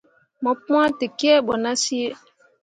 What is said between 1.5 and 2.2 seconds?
nah sǝǝ.